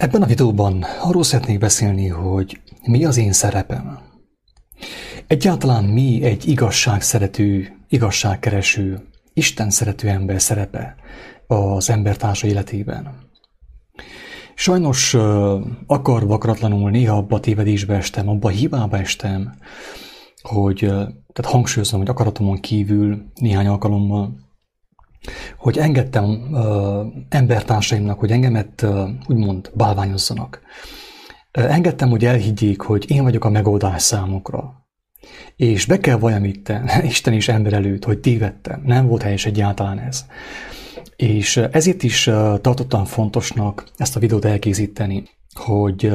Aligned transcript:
Ebben 0.00 0.22
a 0.22 0.26
videóban 0.26 0.84
arról 1.02 1.22
szeretnék 1.22 1.58
beszélni, 1.58 2.08
hogy 2.08 2.60
mi 2.86 3.04
az 3.04 3.16
én 3.16 3.32
szerepem. 3.32 3.98
Egyáltalán 5.26 5.84
mi 5.84 6.22
egy 6.22 6.48
igazságszerető, 6.48 7.76
igazságkereső, 7.88 9.08
Isten 9.32 9.70
szerető 9.70 10.08
ember 10.08 10.40
szerepe 10.40 10.96
az 11.46 11.90
embertársa 11.90 12.46
életében. 12.46 13.14
Sajnos 14.54 15.14
akar 15.86 16.26
vakratlanul 16.26 16.90
néha 16.90 17.16
abba 17.16 17.40
tévedésbe 17.40 17.94
estem, 17.94 18.28
abba 18.28 18.48
a 18.48 18.52
hibába 18.52 18.98
estem, 18.98 19.54
hogy 20.42 20.78
tehát 21.32 21.52
hangsúlyozom, 21.52 22.00
hogy 22.00 22.08
akaratomon 22.08 22.60
kívül 22.60 23.22
néhány 23.34 23.66
alkalommal 23.66 24.49
hogy 25.56 25.78
engedtem 25.78 26.24
uh, 26.24 27.06
embertársaimnak, 27.28 28.18
hogy 28.18 28.30
engemet 28.30 28.82
uh, 28.82 29.08
úgymond 29.26 29.70
bálványozzanak. 29.74 30.60
Engedtem, 31.50 32.08
hogy 32.08 32.24
elhiggyék, 32.24 32.80
hogy 32.80 33.10
én 33.10 33.22
vagyok 33.22 33.44
a 33.44 33.50
megoldás 33.50 34.02
számukra. 34.02 34.88
És 35.56 35.86
be 35.86 35.98
kell 35.98 36.16
valljam 36.16 36.44
itt, 36.44 36.72
Isten 37.02 37.32
is 37.32 37.48
ember 37.48 37.72
előtt, 37.72 38.04
hogy 38.04 38.18
tévedtem. 38.18 38.82
Nem 38.84 39.06
volt 39.06 39.22
helyes 39.22 39.46
egyáltalán 39.46 39.98
ez. 39.98 40.24
És 41.16 41.56
ezért 41.56 42.02
is 42.02 42.24
tartottam 42.60 43.04
fontosnak 43.04 43.84
ezt 43.96 44.16
a 44.16 44.20
videót 44.20 44.44
elkészíteni, 44.44 45.24
hogy 45.54 46.12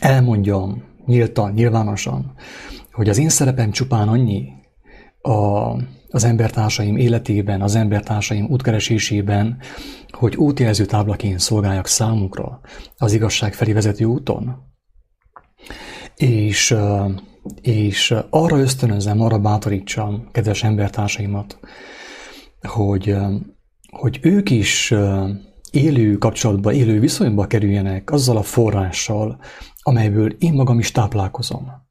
elmondjam 0.00 0.82
nyíltan, 1.06 1.52
nyilvánosan, 1.52 2.32
hogy 2.92 3.08
az 3.08 3.18
én 3.18 3.28
szerepem 3.28 3.70
csupán 3.70 4.08
annyi 4.08 4.57
a 5.28 5.76
az 6.10 6.24
embertársaim 6.24 6.96
életében, 6.96 7.62
az 7.62 7.74
embertársaim 7.74 8.46
útkeresésében, 8.50 9.58
hogy 10.10 10.36
útjelző 10.36 10.84
táblaként 10.84 11.38
szolgáljak 11.38 11.86
számukra 11.86 12.60
az 12.96 13.12
igazság 13.12 13.54
felé 13.54 13.72
vezető 13.72 14.04
úton. 14.04 14.56
És, 16.16 16.74
és 17.60 18.14
arra 18.30 18.58
ösztönözem, 18.58 19.20
arra 19.20 19.38
bátorítsam 19.38 20.28
kedves 20.32 20.62
embertársaimat, 20.62 21.58
hogy, 22.60 23.16
hogy 23.90 24.18
ők 24.22 24.50
is 24.50 24.94
élő 25.70 26.18
kapcsolatba, 26.18 26.72
élő 26.72 27.00
viszonyba 27.00 27.46
kerüljenek 27.46 28.10
azzal 28.10 28.36
a 28.36 28.42
forrással, 28.42 29.40
amelyből 29.82 30.30
én 30.38 30.52
magam 30.52 30.78
is 30.78 30.90
táplálkozom. 30.90 31.86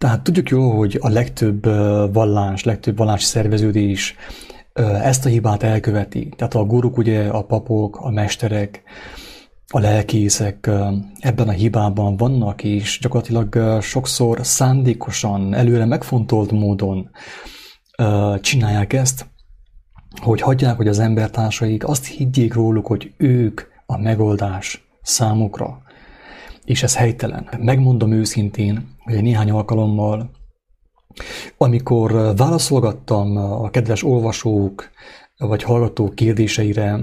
Tehát 0.00 0.22
tudjuk 0.22 0.48
jó, 0.48 0.70
hogy 0.70 0.98
a 1.00 1.08
legtöbb 1.08 1.64
vallás, 2.12 2.64
legtöbb 2.64 2.96
vallási 2.96 3.24
szerveződés 3.24 4.14
ezt 5.02 5.26
a 5.26 5.28
hibát 5.28 5.62
elköveti. 5.62 6.28
Tehát 6.36 6.54
a 6.54 6.64
guruk, 6.64 6.96
ugye, 6.96 7.28
a 7.28 7.44
papok, 7.44 7.96
a 7.96 8.10
mesterek, 8.10 8.82
a 9.66 9.78
lelkészek 9.78 10.70
ebben 11.18 11.48
a 11.48 11.52
hibában 11.52 12.16
vannak, 12.16 12.64
és 12.64 12.98
gyakorlatilag 13.02 13.80
sokszor 13.82 14.38
szándékosan, 14.42 15.54
előre 15.54 15.84
megfontolt 15.84 16.50
módon 16.50 17.10
csinálják 18.40 18.92
ezt, 18.92 19.26
hogy 20.20 20.40
hagyják, 20.40 20.76
hogy 20.76 20.88
az 20.88 20.98
embertársaik 20.98 21.88
azt 21.88 22.06
higgyék 22.06 22.54
róluk, 22.54 22.86
hogy 22.86 23.12
ők 23.16 23.60
a 23.86 23.98
megoldás 23.98 24.88
számukra 25.02 25.82
és 26.64 26.82
ez 26.82 26.96
helytelen. 26.96 27.48
Megmondom 27.58 28.12
őszintén, 28.12 28.88
hogy 28.98 29.22
néhány 29.22 29.50
alkalommal, 29.50 30.30
amikor 31.56 32.36
válaszolgattam 32.36 33.36
a 33.36 33.70
kedves 33.70 34.04
olvasók 34.04 34.90
vagy 35.38 35.62
hallgatók 35.62 36.14
kérdéseire, 36.14 37.00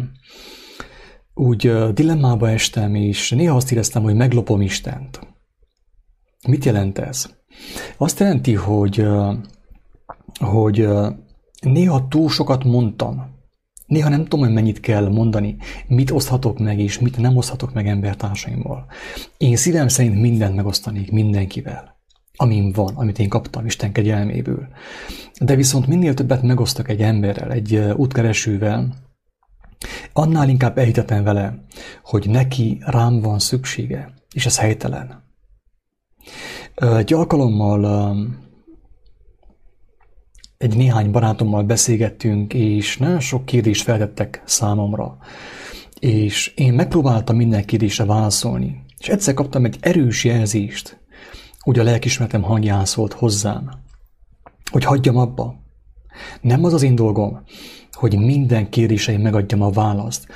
úgy 1.34 1.94
dilemmába 1.94 2.50
estem, 2.50 2.96
és 2.96 3.30
néha 3.30 3.56
azt 3.56 3.72
éreztem, 3.72 4.04
hogy 4.04 4.16
meglopom 4.16 4.62
Istent. 4.62 5.20
Mit 6.48 6.66
jelent 6.66 6.98
ez? 6.98 7.30
Azt 7.98 8.20
jelenti, 8.20 8.54
hogy, 8.54 9.08
hogy 10.40 10.88
néha 11.62 12.08
túl 12.08 12.30
sokat 12.30 12.64
mondtam, 12.64 13.36
Néha 13.88 14.10
nem 14.10 14.24
tudom, 14.24 14.40
hogy 14.40 14.54
mennyit 14.54 14.80
kell 14.80 15.10
mondani, 15.10 15.58
mit 15.88 16.12
oszthatok 16.12 16.60
meg, 16.60 16.80
és 16.80 17.00
mit 17.00 17.18
nem 17.18 17.38
oszthatok 17.38 17.74
meg 17.74 17.88
embertársaimmal. 17.88 18.86
Én 19.38 19.56
szívem 19.56 19.88
szerint 19.88 20.22
mindent 20.22 20.56
megosztanék 20.56 21.12
mindenkivel, 21.12 21.98
amin 22.36 22.72
van, 22.72 22.96
amit 22.96 23.20
én 23.20 23.30
kaptam 23.30 23.66
Isten 23.66 23.92
kegyelméből. 23.92 24.68
De 25.40 25.56
viszont 25.56 25.88
minél 25.88 26.14
többet 26.14 26.42
megosztok 26.42 26.90
egy 26.90 27.02
emberrel, 27.02 27.52
egy 27.52 27.76
útkeresővel, 27.76 28.94
annál 30.14 30.50
inkább 30.50 30.78
elhitetem 30.78 31.24
vele, 31.24 31.64
hogy 32.04 32.30
neki 32.30 32.78
rám 32.86 33.20
van 33.20 33.40
szüksége, 33.40 34.14
és 34.34 34.46
ez 34.46 34.58
helytelen. 34.58 35.24
Egy 36.76 37.14
alkalommal 37.14 38.16
egy 40.58 40.76
néhány 40.76 41.12
barátommal 41.12 41.64
beszélgettünk, 41.64 42.54
és 42.54 42.98
nagyon 42.98 43.20
sok 43.20 43.46
kérdést 43.46 43.84
feltettek 43.84 44.42
számomra. 44.46 45.18
És 46.00 46.54
én 46.56 46.74
megpróbáltam 46.74 47.36
minden 47.36 47.66
kérdésre 47.66 48.06
válaszolni. 48.06 48.84
És 48.98 49.08
egyszer 49.08 49.34
kaptam 49.34 49.66
egy 49.66 49.78
erős 49.80 50.24
jelzést, 50.24 51.00
úgy 51.64 51.80
a 51.80 51.84
lelkismeretem 51.84 52.42
hangján 52.42 52.86
szólt 52.86 53.14
hozzám, 53.14 53.70
hogy 54.72 54.84
hagyjam 54.84 55.18
abba. 55.18 55.56
Nem 56.42 56.64
az 56.64 56.74
az 56.74 56.84
én 56.84 56.96
dolgom, 56.96 57.42
hogy 57.92 58.18
minden 58.18 58.70
kérdéseim 58.70 59.22
megadjam 59.22 59.62
a 59.62 59.70
választ, 59.70 60.28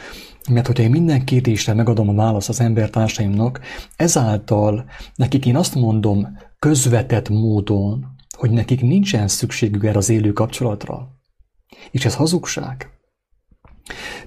mert 0.50 0.68
hogyha 0.68 0.84
én 0.84 0.90
minden 0.90 1.26
kérdésre 1.26 1.74
megadom 1.74 2.10
a 2.10 2.14
választ 2.14 2.50
az 2.50 2.60
embertársaimnak, 2.60 3.60
ezáltal 3.96 4.86
nekik 5.16 5.46
én 5.46 5.56
azt 5.56 5.76
mondom 5.76 6.38
közvetett 6.60 7.30
módon, 7.30 8.06
hogy 8.42 8.52
nekik 8.52 8.82
nincsen 8.82 9.28
szükségük 9.28 9.84
erre 9.84 9.98
az 9.98 10.10
élő 10.10 10.34
kapcsolatra. 10.34 11.08
És 11.92 12.06
ez 12.06 12.16
hazugság. 12.16 12.90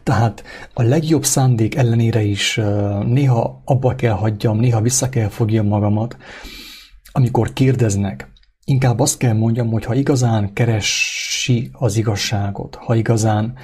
Tehát 0.02 0.44
a 0.74 0.82
legjobb 0.82 1.24
szándék 1.24 1.74
ellenére 1.74 2.22
is 2.22 2.60
néha 3.06 3.62
abba 3.64 3.94
kell 3.94 4.12
hagyjam, 4.12 4.58
néha 4.58 4.80
vissza 4.80 5.08
kell 5.08 5.28
fogjam 5.28 5.66
magamat, 5.66 6.16
amikor 7.12 7.52
kérdeznek. 7.52 8.32
Inkább 8.64 9.00
azt 9.00 9.18
kell 9.18 9.32
mondjam, 9.32 9.68
hogy 9.68 9.84
ha 9.84 9.94
igazán 9.94 10.52
keresi 10.52 11.70
az 11.72 11.96
igazságot, 11.96 12.74
ha 12.74 12.94
igazán 12.94 13.54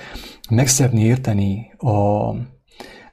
meg 0.50 0.68
szeretné 0.68 1.04
érteni 1.04 1.72
a, 1.76 1.90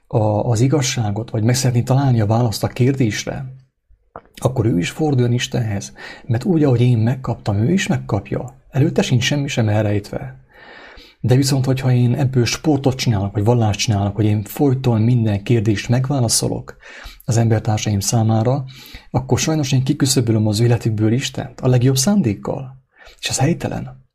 a, 0.07 0.49
az 0.49 0.61
igazságot, 0.61 1.29
vagy 1.29 1.43
meg 1.43 1.55
szeretné 1.55 1.81
találni 1.81 2.21
a 2.21 2.25
választ 2.25 2.63
a 2.63 2.67
kérdésre, 2.67 3.45
akkor 4.41 4.65
ő 4.65 4.77
is 4.77 4.89
forduljon 4.89 5.33
Istenhez, 5.33 5.93
mert 6.25 6.43
úgy, 6.43 6.63
ahogy 6.63 6.81
én 6.81 6.97
megkaptam, 6.97 7.57
ő 7.57 7.71
is 7.71 7.87
megkapja. 7.87 8.55
Előtte 8.69 9.01
sincs 9.01 9.23
semmi 9.23 9.47
sem 9.47 9.69
elrejtve. 9.69 10.45
De 11.19 11.35
viszont, 11.35 11.65
hogyha 11.65 11.91
én 11.91 12.15
ebből 12.15 12.45
sportot 12.45 12.95
csinálok, 12.95 13.33
vagy 13.33 13.43
vallást 13.43 13.79
csinálok, 13.79 14.15
hogy 14.15 14.25
én 14.25 14.43
folyton 14.43 15.01
minden 15.01 15.43
kérdést 15.43 15.89
megválaszolok 15.89 16.77
az 17.25 17.37
embertársaim 17.37 17.99
számára, 17.99 18.65
akkor 19.11 19.39
sajnos 19.39 19.71
én 19.71 19.83
kiküszöbölöm 19.83 20.47
az 20.47 20.59
életükből 20.59 21.11
Istent 21.11 21.61
a 21.61 21.67
legjobb 21.67 21.97
szándékkal. 21.97 22.75
És 23.19 23.29
ez 23.29 23.39
helytelen. 23.39 24.05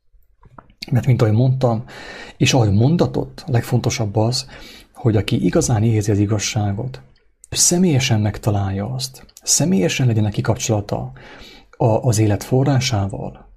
Mert 0.91 1.05
mint 1.05 1.21
ahogy 1.21 1.33
mondtam, 1.33 1.83
és 2.37 2.53
ahogy 2.53 2.71
mondatott, 2.71 3.43
a 3.47 3.51
legfontosabb 3.51 4.15
az, 4.15 4.47
hogy 4.93 5.15
aki 5.15 5.45
igazán 5.45 5.83
érzi 5.83 6.11
az 6.11 6.17
igazságot, 6.17 7.01
személyesen 7.49 8.21
megtalálja 8.21 8.93
azt, 8.93 9.32
személyesen 9.43 10.07
legyen 10.07 10.23
neki 10.23 10.41
kapcsolata 10.41 11.11
az 11.77 12.19
élet 12.19 12.43
forrásával, 12.43 13.51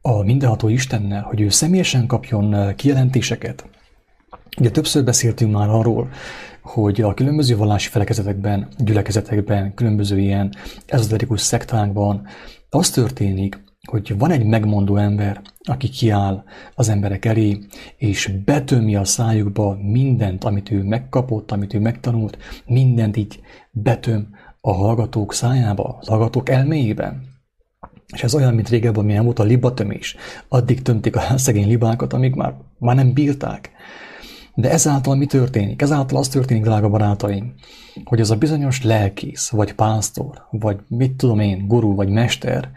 a 0.00 0.22
mindenható 0.22 0.68
Istennel, 0.68 1.22
hogy 1.22 1.40
ő 1.40 1.48
személyesen 1.48 2.06
kapjon 2.06 2.74
kijelentéseket. 2.76 3.64
Ugye 4.58 4.70
többször 4.70 5.04
beszéltünk 5.04 5.52
már 5.52 5.68
arról, 5.68 6.10
hogy 6.62 7.00
a 7.00 7.14
különböző 7.14 7.56
vallási 7.56 7.88
felekezetekben, 7.88 8.68
gyülekezetekben, 8.78 9.74
különböző 9.74 10.18
ilyen 10.18 10.54
ezoterikus 10.86 11.40
szektákban 11.40 12.26
az 12.70 12.90
történik, 12.90 13.62
hogy 13.90 14.18
van 14.18 14.30
egy 14.30 14.44
megmondó 14.44 14.96
ember, 14.96 15.40
aki 15.60 15.88
kiáll 15.88 16.44
az 16.74 16.88
emberek 16.88 17.24
elé, 17.24 17.58
és 17.96 18.32
betömi 18.44 18.96
a 18.96 19.04
szájukba 19.04 19.78
mindent, 19.82 20.44
amit 20.44 20.70
ő 20.70 20.82
megkapott, 20.82 21.50
amit 21.50 21.74
ő 21.74 21.80
megtanult, 21.80 22.38
mindent 22.66 23.16
így 23.16 23.40
betöm 23.70 24.28
a 24.60 24.72
hallgatók 24.72 25.34
szájába, 25.34 25.98
a 26.00 26.10
hallgatók 26.10 26.48
elméjében. 26.48 27.22
És 28.14 28.22
ez 28.22 28.34
olyan, 28.34 28.54
mint 28.54 28.68
régebben, 28.68 29.04
milyen 29.04 29.24
volt 29.24 29.38
a 29.38 29.42
libatömés. 29.42 30.16
Addig 30.48 30.82
tömték 30.82 31.16
a 31.16 31.38
szegény 31.38 31.68
libákat, 31.68 32.12
amíg 32.12 32.34
már, 32.34 32.54
már 32.78 32.96
nem 32.96 33.12
bírták. 33.12 33.70
De 34.54 34.70
ezáltal 34.70 35.16
mi 35.16 35.26
történik? 35.26 35.82
Ezáltal 35.82 36.18
az 36.18 36.28
történik, 36.28 36.62
drága 36.62 36.88
barátaim, 36.88 37.54
hogy 38.04 38.20
az 38.20 38.30
a 38.30 38.36
bizonyos 38.36 38.82
lelkész, 38.82 39.50
vagy 39.50 39.74
pásztor, 39.74 40.46
vagy 40.50 40.80
mit 40.88 41.12
tudom 41.12 41.40
én, 41.40 41.66
guru, 41.66 41.94
vagy 41.94 42.08
mester, 42.08 42.70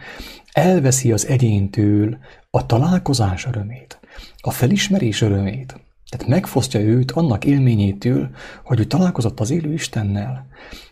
elveszi 0.52 1.12
az 1.12 1.28
egyéntől 1.28 2.18
a 2.50 2.66
találkozás 2.66 3.46
örömét, 3.46 4.00
a 4.42 4.52
felismerés 4.52 5.22
örömét, 5.22 5.84
Tehát 6.10 6.28
megfosztja 6.28 6.80
őt 6.80 7.12
annak 7.12 7.46
élményétől, 7.46 8.30
hogy 8.64 8.80
ő 8.80 8.84
találkozott 8.86 9.40
az 9.40 9.52
élő 9.52 9.74
Istennel, 9.74 10.48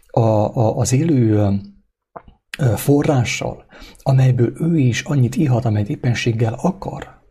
a, 0.08 0.20
a, 0.20 0.78
az 0.78 0.94
élő 0.94 1.50
forrással, 2.76 3.66
amelyből 4.02 4.54
ő 4.60 4.78
is 4.78 5.02
annyit 5.02 5.36
ihat, 5.36 5.66
amelyet 5.66 5.90
éppenséggel 5.90 6.54
akar. 6.62 7.22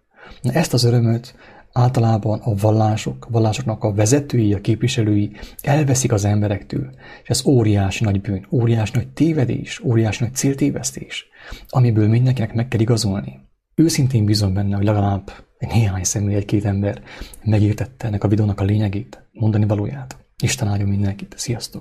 Na 0.41 0.53
ezt 0.53 0.73
az 0.73 0.85
örömöt 0.85 1.35
általában 1.73 2.39
a 2.39 2.55
vallások, 2.55 3.27
a 3.29 3.31
vallásoknak 3.31 3.85
a 3.85 3.95
vezetői, 3.95 4.55
a 4.55 4.61
képviselői 4.61 5.31
elveszik 5.63 6.13
az 6.13 6.25
emberektől, 6.25 6.91
és 7.23 7.29
ez 7.29 7.47
óriási 7.47 8.05
nagy 8.05 8.21
bűn, 8.21 8.47
óriási 8.51 8.93
nagy 8.95 9.09
tévedés, 9.09 9.81
óriási 9.85 10.25
nagy 10.25 10.35
céltévesztés, 10.35 11.27
amiből 11.69 12.09
mindenkinek 12.09 12.55
meg 12.55 12.69
kell 12.69 12.81
igazolni. 12.81 13.41
Őszintén 13.75 14.25
bízom 14.25 14.55
benne, 14.55 14.77
hogy 14.77 14.85
legalább 14.85 15.31
néhány 15.59 16.05
személy, 16.05 16.35
egy-két 16.35 16.65
ember 16.65 17.03
megértette 17.45 18.07
ennek 18.07 18.25
a 18.25 18.29
videónak 18.29 18.61
a 18.61 18.65
lényegét, 18.65 19.29
mondani 19.33 19.67
valóját. 19.67 20.17
Isten 20.43 20.69
áldjon 20.69 20.89
mindenkit. 20.89 21.35
Sziasztok! 21.37 21.81